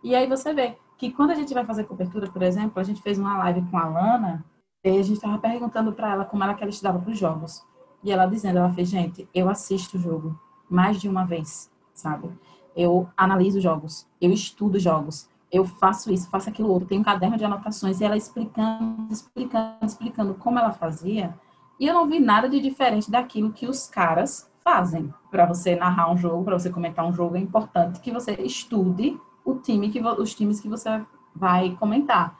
[0.04, 3.02] E aí você vê que quando a gente vai fazer cobertura, por exemplo, a gente
[3.02, 4.44] fez uma live com a Lana,
[4.84, 7.66] e a gente estava perguntando para ela como era que ela estudava para os jogos.
[8.04, 10.40] E ela dizendo, ela fez, gente, eu assisto o jogo
[10.70, 12.30] mais de uma vez, sabe?
[12.76, 17.38] Eu analiso jogos, eu estudo jogos, eu faço isso, faço aquilo outro, tenho um caderno
[17.38, 21.34] de anotações, e ela explicando, explicando, explicando como ela fazia,
[21.80, 25.14] e eu não vi nada de diferente daquilo que os caras fazem.
[25.30, 29.20] Para você narrar um jogo, para você comentar um jogo, é importante que você estude
[29.46, 32.38] o time que os times que você vai comentar.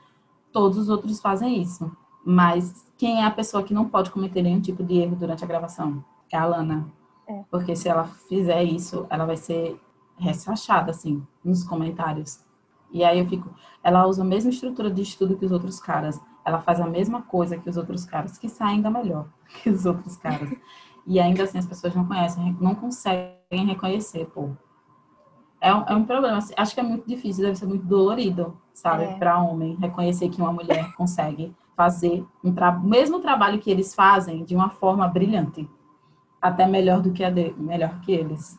[0.52, 1.90] Todos os outros fazem isso.
[2.24, 5.46] Mas quem é a pessoa que não pode cometer nenhum tipo de erro durante a
[5.46, 6.02] gravação?
[6.32, 6.90] É a Lana.
[7.28, 7.44] É.
[7.50, 9.78] Porque se ela fizer isso, ela vai ser
[10.16, 12.40] ressachada, assim, nos comentários.
[12.90, 13.52] E aí eu fico.
[13.82, 16.20] Ela usa a mesma estrutura de estudo que os outros caras.
[16.44, 19.26] Ela faz a mesma coisa que os outros caras, que sai ainda melhor
[19.62, 20.50] que os outros caras.
[21.06, 24.50] E ainda assim as pessoas não conhecem, não conseguem reconhecer, pô.
[25.60, 26.38] É um, é um problema.
[26.56, 29.14] Acho que é muito difícil, deve ser muito dolorido, sabe, é.
[29.18, 34.44] para homem reconhecer que uma mulher consegue fazer um tra mesmo trabalho que eles fazem
[34.44, 35.68] de uma forma brilhante,
[36.40, 38.58] até melhor do que a de melhor que eles.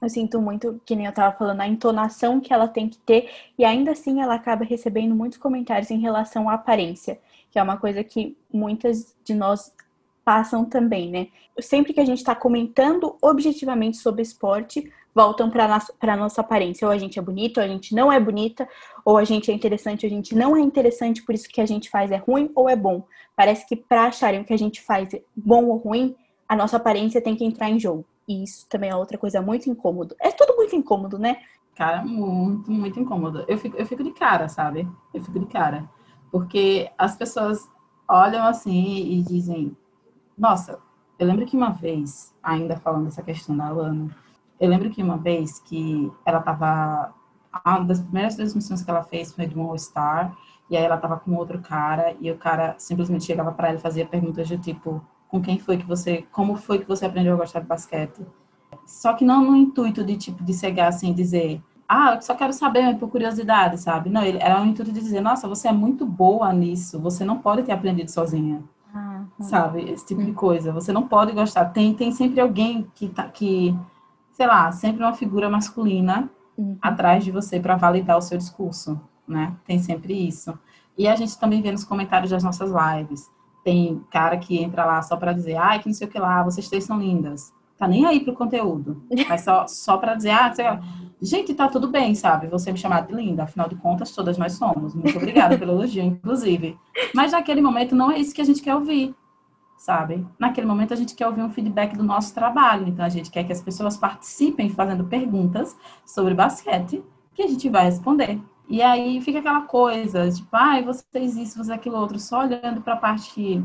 [0.00, 3.30] Eu sinto muito, que nem eu tava falando, a entonação que ela tem que ter,
[3.58, 7.18] e ainda assim ela acaba recebendo muitos comentários em relação à aparência,
[7.50, 9.72] que é uma coisa que muitas de nós
[10.24, 11.28] passam também, né?
[11.60, 16.86] Sempre que a gente está comentando objetivamente sobre esporte, voltam para a nossa aparência.
[16.86, 18.68] Ou a gente é bonito, ou a gente não é bonita,
[19.04, 21.66] ou a gente é interessante, ou a gente não é interessante, por isso que a
[21.66, 23.06] gente faz é ruim ou é bom.
[23.36, 26.16] Parece que para acharem o que a gente faz é bom ou ruim,
[26.48, 28.04] a nossa aparência tem que entrar em jogo.
[28.26, 30.16] E isso também é outra coisa muito incômodo.
[30.18, 31.36] É tudo muito incômodo, né?
[31.76, 33.44] Cara, muito, muito incômodo.
[33.46, 34.88] Eu fico, eu fico de cara, sabe?
[35.12, 35.88] Eu fico de cara.
[36.30, 37.68] Porque as pessoas
[38.08, 39.76] olham assim e dizem,
[40.36, 40.78] nossa,
[41.18, 44.10] Eu lembro que uma vez, ainda falando dessa questão da Alana,
[44.58, 47.14] eu lembro que uma vez que ela estava
[47.64, 50.36] uma das primeiras transmissões que ela fez foi de um All-Star,
[50.68, 53.80] e aí ela tava com outro cara, e o cara simplesmente chegava para ela e
[53.80, 57.36] fazia perguntas de tipo, com quem foi que você, como foi que você aprendeu a
[57.36, 58.26] gostar de basquete?
[58.86, 62.52] Só que não no intuito de tipo, de chegar assim, dizer, ah, eu só quero
[62.52, 64.10] saber por curiosidade, sabe?
[64.10, 67.38] Não, ele era o intuito de dizer, nossa, você é muito boa nisso, você não
[67.38, 68.62] pode ter aprendido sozinha.
[69.38, 69.46] Uhum.
[69.46, 69.90] Sabe?
[69.90, 70.72] Esse tipo de coisa.
[70.72, 71.66] Você não pode gostar.
[71.66, 73.76] Tem, tem sempre alguém que tá, que,
[74.32, 76.76] sei lá, sempre uma figura masculina uhum.
[76.80, 79.54] atrás de você para validar o seu discurso, né?
[79.66, 80.58] Tem sempre isso.
[80.96, 83.30] E a gente também vê nos comentários das nossas lives.
[83.64, 86.42] Tem cara que entra lá só para dizer, ai, que não sei o que lá,
[86.42, 87.52] vocês três são lindas.
[87.78, 89.02] Tá nem aí pro conteúdo.
[89.28, 90.80] Mas só, só para dizer, ah, sei lá.
[91.20, 92.46] gente, tá tudo bem, sabe?
[92.48, 94.94] Você me chamar de linda, afinal de contas, todas nós somos.
[94.94, 96.78] Muito obrigada pelo elogio, inclusive.
[97.14, 99.14] Mas naquele momento não é isso que a gente quer ouvir
[99.76, 100.26] sabe?
[100.38, 103.44] Naquele momento a gente quer ouvir um feedback do nosso trabalho, então a gente quer
[103.44, 108.40] que as pessoas participem fazendo perguntas sobre basquete que a gente vai responder.
[108.66, 112.40] E aí fica aquela coisa, tipo, ai, ah, você fez isso, você aquilo outro, só
[112.40, 113.62] olhando para a parte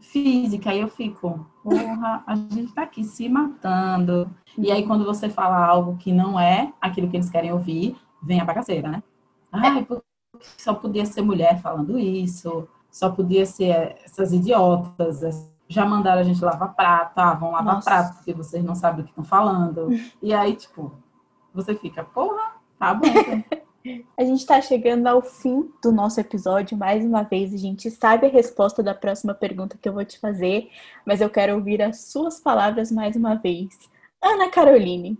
[0.00, 4.30] física, aí eu fico, porra, a gente tá aqui se matando.
[4.56, 8.40] E aí quando você fala algo que não é aquilo que eles querem ouvir, vem
[8.40, 9.02] a bagaceira, né?
[9.52, 9.86] Ai,
[10.58, 15.22] só podia ser mulher falando isso, só podia ser essas idiotas,
[15.68, 17.90] já mandaram a gente lavar prato, ah, vão lavar Nossa.
[17.90, 19.88] prato, porque vocês não sabem o que estão falando.
[20.22, 20.92] E aí, tipo,
[21.52, 23.06] você fica, porra, tá bom.
[24.16, 26.74] A gente está chegando ao fim do nosso episódio.
[26.74, 30.18] Mais uma vez, a gente sabe a resposta da próxima pergunta que eu vou te
[30.18, 30.70] fazer,
[31.04, 33.68] mas eu quero ouvir as suas palavras mais uma vez.
[34.22, 35.18] Ana Caroline,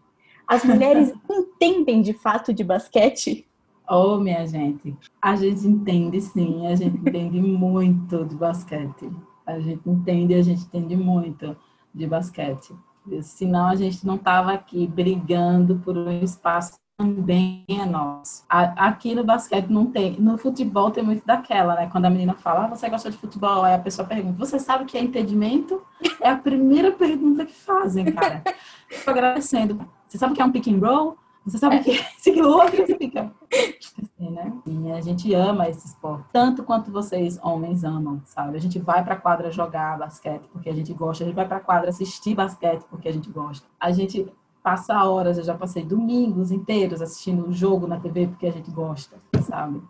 [0.48, 3.46] as mulheres entendem de fato de basquete?
[3.86, 9.10] Oh, minha gente, a gente entende sim, a gente entende muito de basquete.
[9.46, 11.54] A gente entende, a gente entende muito
[11.94, 12.74] de basquete.
[13.20, 18.44] Senão a gente não estava aqui brigando por um espaço também é nosso.
[18.48, 21.88] Aqui no basquete não tem, no futebol tem muito daquela, né?
[21.90, 23.64] Quando a menina fala, ah, você gosta de futebol?
[23.64, 25.84] Aí a pessoa pergunta, você sabe o que é entendimento?
[26.20, 28.42] É a primeira pergunta que fazem, cara.
[28.88, 29.86] Estou agradecendo.
[30.06, 31.18] Você sabe o que é um pick and roll?
[31.44, 32.86] Você sabe o que é esse outro?
[32.86, 34.52] Você fica assim, né?
[34.64, 38.56] E a gente ama esse esporte, tanto quanto vocês, homens, amam, sabe?
[38.56, 41.60] A gente vai pra quadra jogar basquete porque a gente gosta, a gente vai pra
[41.60, 43.66] quadra assistir basquete porque a gente gosta.
[43.78, 44.32] A gente
[44.64, 48.70] passa horas, eu já passei domingos inteiros assistindo o jogo na TV porque a gente
[48.70, 49.82] gosta, sabe?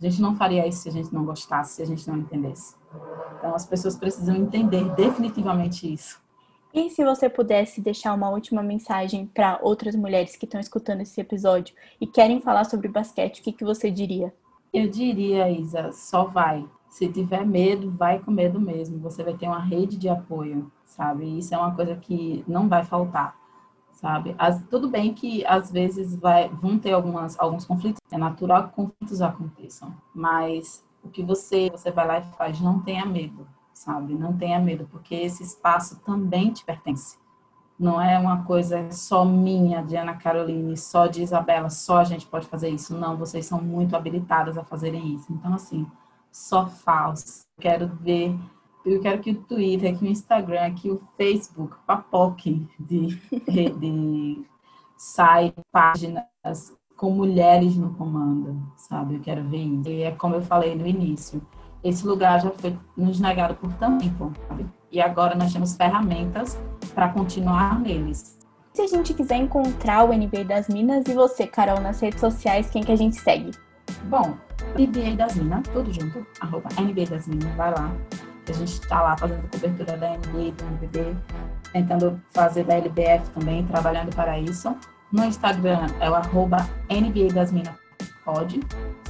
[0.00, 2.76] A gente não faria isso se a gente não gostasse, se a gente não entendesse.
[3.36, 6.22] Então, as pessoas precisam entender definitivamente isso.
[6.72, 11.20] E se você pudesse deixar uma última mensagem para outras mulheres que estão escutando esse
[11.20, 14.32] episódio e querem falar sobre basquete, o que, que você diria?
[14.72, 16.64] Eu diria, Isa, só vai.
[16.88, 19.00] Se tiver medo, vai com medo mesmo.
[19.00, 21.38] Você vai ter uma rede de apoio, sabe?
[21.38, 23.36] Isso é uma coisa que não vai faltar,
[24.02, 24.34] sabe?
[24.38, 28.00] As, tudo bem que às vezes vai, vão ter algumas, alguns conflitos.
[28.10, 32.80] É natural que conflitos aconteçam, mas o que você você vai lá e faz, não
[32.80, 33.46] tenha medo
[33.82, 34.14] sabe?
[34.14, 37.18] Não tenha medo, porque esse espaço também te pertence.
[37.78, 42.26] Não é uma coisa só minha, de Ana Caroline, só de Isabela, só a gente
[42.26, 42.96] pode fazer isso.
[42.96, 45.32] Não, vocês são muito habilitadas a fazerem isso.
[45.32, 45.86] Então, assim,
[46.30, 47.46] só faz.
[47.60, 48.38] Quero ver,
[48.84, 53.20] eu quero que o Twitter, que o Instagram, que o Facebook papoque de,
[53.78, 54.44] de
[55.70, 56.24] páginas
[56.96, 59.16] com mulheres no comando, sabe?
[59.16, 59.88] Eu quero ver isso.
[59.88, 61.42] E é como eu falei no início
[61.82, 64.66] esse lugar já foi nos negado por tanto tempo, sabe?
[64.90, 66.58] E agora nós temos ferramentas
[66.94, 68.38] para continuar neles.
[68.72, 72.70] Se a gente quiser encontrar o NBA das Minas e você, Carol, nas redes sociais,
[72.70, 73.50] quem que a gente segue?
[74.04, 74.34] Bom,
[74.78, 77.92] NBA das Minas, tudo junto, arroba NBA das Minas, vai lá.
[78.48, 81.16] A gente está lá fazendo cobertura da NBA, do NBB,
[81.72, 84.76] tentando fazer da LBF também, trabalhando para isso.
[85.12, 87.74] No Instagram é o arroba NBA das Minas,
[88.24, 88.60] pode,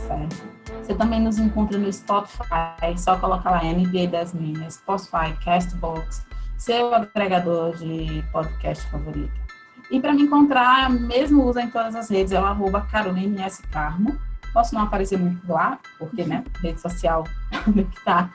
[0.07, 0.43] certo?
[0.83, 6.27] Você também nos encontra no Spotify, só coloca lá NBA das Minas, Spotify, Castbox,
[6.59, 9.33] seu agregador de podcast favorito.
[9.91, 13.63] E para me encontrar, mesmo usa em todas as redes, é o arroba Caroline S.
[13.69, 14.19] Carmo.
[14.53, 17.25] Posso não aparecer muito lá, porque, né, rede social
[17.67, 18.31] meio que tá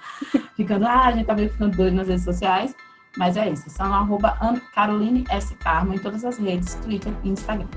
[0.56, 2.76] ficando, ah, a gente tá meio ficando doido nas redes sociais,
[3.18, 4.38] mas é isso, são arroba
[4.74, 5.56] Caroline S.
[5.56, 7.68] Carmo em todas as redes, Twitter e Instagram.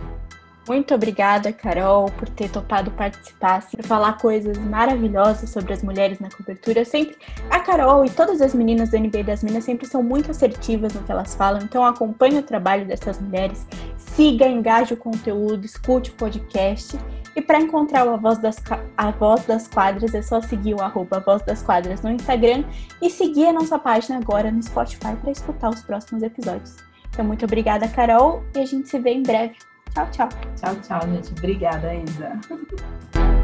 [0.69, 6.29] Muito obrigada, Carol, por ter topado participar, por falar coisas maravilhosas sobre as mulheres na
[6.31, 6.85] cobertura.
[6.85, 7.17] Sempre
[7.51, 11.03] a Carol e todas as meninas do NBA das Minas sempre são muito assertivas no
[11.03, 16.15] que elas falam, então acompanhe o trabalho dessas mulheres, siga, engaje o conteúdo, escute o
[16.15, 16.97] podcast.
[17.41, 18.63] E para encontrar a voz, das,
[18.99, 22.65] a voz das Quadras é só seguir o arroba Voz das Quadras no Instagram
[23.01, 26.77] e seguir a nossa página agora no Spotify para escutar os próximos episódios.
[27.09, 29.57] Então, muito obrigada, Carol, e a gente se vê em breve.
[29.95, 30.29] Tchau, tchau.
[30.55, 31.31] Tchau, tchau, gente.
[31.31, 32.39] Obrigada, Isa.